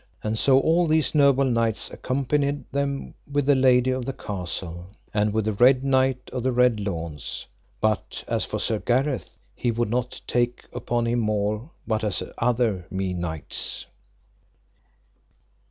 [0.23, 5.31] And so all these noble knights accompanied them with the lady of the castle, and
[5.31, 7.45] with the Red Knight of the Red Launds;
[7.79, 12.87] but as for Sir Gareth, he would not take upon him more but as other
[12.89, 13.85] mean knights.